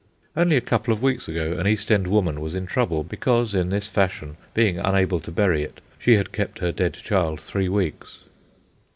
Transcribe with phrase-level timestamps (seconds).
[0.35, 3.69] Only a couple of weeks ago, an East End woman was in trouble, because, in
[3.69, 8.21] this fashion, being unable to bury it, she had kept her dead child three weeks.